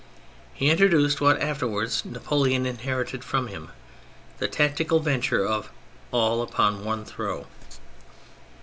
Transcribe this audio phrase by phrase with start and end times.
[0.55, 3.69] He introduced what afterwards Napoleon inherited from him,
[4.39, 5.69] the tactical venture of"
[6.11, 7.45] all upon one throw."